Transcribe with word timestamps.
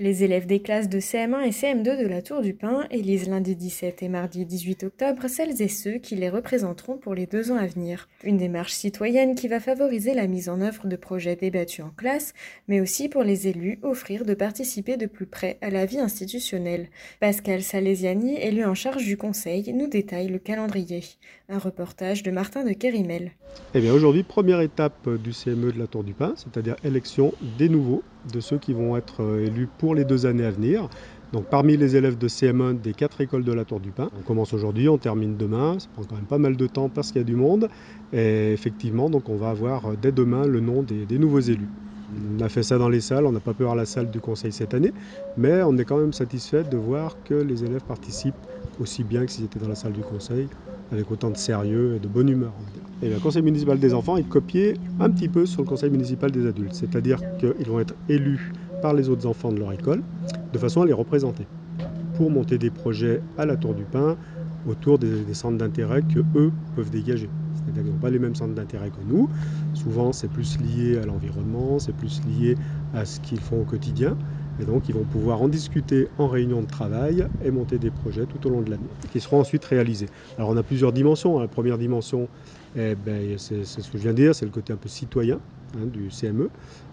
Les 0.00 0.22
élèves 0.22 0.46
des 0.46 0.60
classes 0.60 0.88
de 0.88 1.00
CM1 1.00 1.42
et 1.44 1.50
CM2 1.50 2.00
de 2.00 2.06
la 2.06 2.22
Tour 2.22 2.40
du 2.40 2.54
Pin 2.54 2.86
élisent 2.92 3.28
lundi 3.28 3.56
17 3.56 4.04
et 4.04 4.08
mardi 4.08 4.46
18 4.46 4.84
octobre 4.84 5.26
celles 5.26 5.60
et 5.60 5.66
ceux 5.66 5.98
qui 5.98 6.14
les 6.14 6.28
représenteront 6.28 6.98
pour 6.98 7.16
les 7.16 7.26
deux 7.26 7.50
ans 7.50 7.56
à 7.56 7.66
venir. 7.66 8.06
Une 8.22 8.36
démarche 8.36 8.74
citoyenne 8.74 9.34
qui 9.34 9.48
va 9.48 9.58
favoriser 9.58 10.14
la 10.14 10.28
mise 10.28 10.48
en 10.48 10.60
œuvre 10.60 10.86
de 10.86 10.94
projets 10.94 11.34
débattus 11.34 11.84
en 11.84 11.90
classe, 11.90 12.32
mais 12.68 12.80
aussi 12.80 13.08
pour 13.08 13.24
les 13.24 13.48
élus 13.48 13.80
offrir 13.82 14.24
de 14.24 14.34
participer 14.34 14.96
de 14.96 15.06
plus 15.06 15.26
près 15.26 15.58
à 15.62 15.70
la 15.70 15.84
vie 15.84 15.98
institutionnelle. 15.98 16.90
Pascal 17.18 17.60
Salesiani, 17.60 18.36
élu 18.36 18.64
en 18.64 18.76
charge 18.76 19.04
du 19.04 19.16
conseil, 19.16 19.72
nous 19.72 19.88
détaille 19.88 20.28
le 20.28 20.38
calendrier. 20.38 21.02
Un 21.48 21.58
reportage 21.58 22.22
de 22.22 22.30
Martin 22.30 22.64
de 22.64 22.72
Kérimel. 22.72 23.32
Eh 23.74 23.80
bien 23.80 23.92
aujourd'hui, 23.92 24.22
première 24.22 24.60
étape 24.60 25.08
du 25.08 25.32
CME 25.32 25.72
de 25.72 25.78
la 25.80 25.88
Tour 25.88 26.04
du 26.04 26.14
Pin, 26.14 26.34
c'est-à-dire 26.36 26.76
élection 26.84 27.34
des 27.58 27.68
nouveaux, 27.68 28.04
de 28.24 28.40
ceux 28.40 28.58
qui 28.58 28.72
vont 28.72 28.96
être 28.96 29.22
euh, 29.22 29.44
élus 29.46 29.68
pour 29.68 29.94
les 29.94 30.04
deux 30.04 30.26
années 30.26 30.44
à 30.44 30.50
venir. 30.50 30.88
Donc 31.32 31.46
parmi 31.48 31.76
les 31.76 31.96
élèves 31.96 32.16
de 32.16 32.28
CM1 32.28 32.80
des 32.80 32.94
quatre 32.94 33.20
écoles 33.20 33.44
de 33.44 33.52
la 33.52 33.64
Tour 33.64 33.80
du 33.80 33.92
Pin, 33.92 34.08
on 34.18 34.22
commence 34.22 34.52
aujourd'hui, 34.54 34.88
on 34.88 34.98
termine 34.98 35.36
demain, 35.36 35.78
ça 35.78 35.88
prend 35.92 36.04
quand 36.04 36.16
même 36.16 36.26
pas 36.26 36.38
mal 36.38 36.56
de 36.56 36.66
temps 36.66 36.88
parce 36.88 37.12
qu'il 37.12 37.20
y 37.20 37.22
a 37.22 37.24
du 37.24 37.36
monde. 37.36 37.68
Et 38.12 38.52
effectivement, 38.52 39.10
donc 39.10 39.28
on 39.28 39.36
va 39.36 39.50
avoir 39.50 39.92
euh, 39.92 39.96
dès 39.96 40.12
demain 40.12 40.46
le 40.46 40.60
nom 40.60 40.82
des, 40.82 41.06
des 41.06 41.18
nouveaux 41.18 41.40
élus. 41.40 41.72
On 42.10 42.40
a 42.40 42.48
fait 42.48 42.62
ça 42.62 42.78
dans 42.78 42.88
les 42.88 43.02
salles, 43.02 43.26
on 43.26 43.32
n'a 43.32 43.40
pas 43.40 43.52
peur 43.52 43.72
à 43.72 43.74
la 43.74 43.84
salle 43.84 44.08
du 44.08 44.20
conseil 44.20 44.50
cette 44.52 44.72
année, 44.72 44.92
mais 45.36 45.62
on 45.62 45.76
est 45.76 45.84
quand 45.84 45.98
même 45.98 46.14
satisfait 46.14 46.64
de 46.64 46.76
voir 46.76 47.16
que 47.22 47.34
les 47.34 47.64
élèves 47.64 47.84
participent 47.84 48.46
aussi 48.78 49.04
bien 49.04 49.26
que 49.26 49.32
s'ils 49.32 49.44
étaient 49.44 49.58
dans 49.58 49.68
la 49.68 49.74
salle 49.74 49.92
du 49.92 50.02
conseil, 50.02 50.48
avec 50.90 51.10
autant 51.10 51.30
de 51.30 51.36
sérieux 51.36 51.96
et 51.96 52.00
de 52.00 52.08
bonne 52.08 52.30
humeur. 52.30 52.54
Et 53.02 53.10
le 53.10 53.18
conseil 53.18 53.42
municipal 53.42 53.78
des 53.78 53.92
enfants 53.92 54.16
est 54.16 54.26
copié 54.26 54.78
un 54.98 55.10
petit 55.10 55.28
peu 55.28 55.44
sur 55.44 55.60
le 55.60 55.66
conseil 55.66 55.90
municipal 55.90 56.30
des 56.30 56.46
adultes, 56.46 56.74
c'est-à-dire 56.74 57.18
qu'ils 57.38 57.66
vont 57.66 57.80
être 57.80 57.94
élus 58.08 58.52
par 58.80 58.94
les 58.94 59.10
autres 59.10 59.26
enfants 59.26 59.52
de 59.52 59.58
leur 59.58 59.72
école, 59.72 60.02
de 60.52 60.58
façon 60.58 60.80
à 60.80 60.86
les 60.86 60.94
représenter, 60.94 61.46
pour 62.14 62.30
monter 62.30 62.56
des 62.56 62.70
projets 62.70 63.20
à 63.36 63.44
la 63.44 63.56
Tour 63.56 63.74
du 63.74 63.84
Pin 63.84 64.16
autour 64.64 64.98
des, 64.98 65.24
des 65.24 65.34
centres 65.34 65.58
d'intérêt 65.58 66.02
que 66.02 66.20
eux 66.34 66.52
peuvent 66.74 66.90
dégager. 66.90 67.28
Qu'ils 67.72 67.84
n'ont 67.84 67.98
pas 67.98 68.10
les 68.10 68.18
mêmes 68.18 68.34
centres 68.34 68.54
d'intérêt 68.54 68.90
que 68.90 69.00
nous. 69.00 69.28
Souvent, 69.72 70.12
c'est 70.12 70.28
plus 70.28 70.58
lié 70.58 70.98
à 70.98 71.06
l'environnement, 71.06 71.78
c'est 71.78 71.92
plus 71.92 72.24
lié 72.24 72.56
à 72.92 73.04
ce 73.04 73.20
qu'ils 73.20 73.40
font 73.40 73.60
au 73.60 73.64
quotidien. 73.64 74.16
Et 74.58 74.64
donc, 74.64 74.88
ils 74.88 74.94
vont 74.94 75.04
pouvoir 75.04 75.40
en 75.40 75.48
discuter 75.48 76.08
en 76.16 76.26
réunion 76.26 76.60
de 76.62 76.66
travail 76.66 77.26
et 77.40 77.50
monter 77.50 77.78
des 77.78 77.90
projets 77.90 78.26
tout 78.26 78.44
au 78.46 78.50
long 78.50 78.60
de 78.60 78.70
l'année, 78.70 78.90
qui 79.10 79.20
seront 79.20 79.38
ensuite 79.40 79.64
réalisés. 79.64 80.08
Alors, 80.36 80.50
on 80.50 80.56
a 80.56 80.64
plusieurs 80.64 80.92
dimensions. 80.92 81.38
La 81.38 81.46
première 81.48 81.78
dimension, 81.78 82.28
eh 82.74 82.94
ben, 82.96 83.38
c'est 83.38 83.64
ce 83.64 83.90
que 83.90 83.98
je 83.98 84.02
viens 84.02 84.12
de 84.12 84.16
dire, 84.16 84.34
c'est 84.34 84.44
le 84.44 84.50
côté 84.50 84.72
un 84.72 84.76
peu 84.76 84.88
citoyen 84.88 85.40
hein, 85.76 85.86
du 85.86 86.10
CME. 86.10 86.50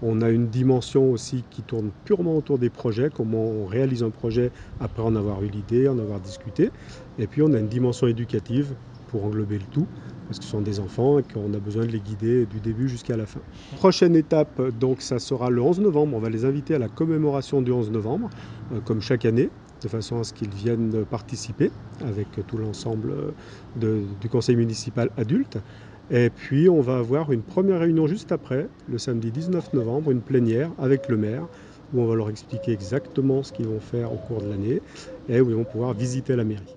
On 0.00 0.20
a 0.20 0.30
une 0.30 0.48
dimension 0.48 1.10
aussi 1.10 1.44
qui 1.50 1.64
tourne 1.64 1.90
purement 2.04 2.36
autour 2.36 2.58
des 2.60 2.70
projets, 2.70 3.10
comment 3.10 3.44
on 3.50 3.66
réalise 3.66 4.04
un 4.04 4.10
projet 4.10 4.52
après 4.78 5.02
en 5.02 5.16
avoir 5.16 5.42
eu 5.42 5.48
l'idée, 5.48 5.88
en 5.88 5.98
avoir 5.98 6.20
discuté. 6.20 6.70
Et 7.16 7.26
puis, 7.26 7.42
on 7.42 7.52
a 7.52 7.58
une 7.58 7.68
dimension 7.68 8.06
éducative 8.06 8.76
pour 9.08 9.24
englober 9.24 9.58
le 9.58 9.66
tout, 9.66 9.88
parce 10.28 10.38
que 10.38 10.44
ce 10.44 10.50
sont 10.50 10.60
des 10.60 10.78
enfants 10.78 11.18
et 11.18 11.22
qu'on 11.22 11.52
a 11.54 11.58
besoin 11.58 11.86
de 11.86 11.90
les 11.90 12.00
guider 12.00 12.44
du 12.46 12.60
début 12.60 12.88
jusqu'à 12.88 13.16
la 13.16 13.26
fin. 13.26 13.40
Prochaine 13.76 14.14
étape, 14.14 14.60
donc 14.78 15.00
ça 15.00 15.18
sera 15.18 15.48
le 15.50 15.60
11 15.62 15.80
novembre, 15.80 16.16
on 16.16 16.20
va 16.20 16.28
les 16.28 16.44
inviter 16.44 16.74
à 16.74 16.78
la 16.78 16.88
commémoration 16.88 17.62
du 17.62 17.72
11 17.72 17.90
novembre, 17.90 18.28
euh, 18.72 18.80
comme 18.80 19.00
chaque 19.00 19.24
année, 19.24 19.48
de 19.82 19.88
façon 19.88 20.20
à 20.20 20.24
ce 20.24 20.32
qu'ils 20.32 20.50
viennent 20.50 21.04
participer 21.06 21.70
avec 22.04 22.26
tout 22.46 22.58
l'ensemble 22.58 23.14
du 23.76 24.28
conseil 24.28 24.56
municipal 24.56 25.10
adulte. 25.16 25.58
Et 26.10 26.30
puis 26.30 26.68
on 26.68 26.80
va 26.80 26.98
avoir 26.98 27.32
une 27.32 27.42
première 27.42 27.80
réunion 27.80 28.06
juste 28.06 28.32
après, 28.32 28.68
le 28.88 28.98
samedi 28.98 29.30
19 29.30 29.72
novembre, 29.72 30.10
une 30.10 30.22
plénière 30.22 30.70
avec 30.78 31.08
le 31.08 31.16
maire, 31.16 31.46
où 31.92 32.00
on 32.00 32.06
va 32.06 32.14
leur 32.14 32.28
expliquer 32.28 32.72
exactement 32.72 33.42
ce 33.42 33.52
qu'ils 33.52 33.66
vont 33.66 33.80
faire 33.80 34.12
au 34.12 34.16
cours 34.16 34.42
de 34.42 34.48
l'année 34.48 34.82
et 35.28 35.40
où 35.40 35.50
ils 35.50 35.56
vont 35.56 35.64
pouvoir 35.64 35.94
visiter 35.94 36.36
la 36.36 36.44
mairie. 36.44 36.76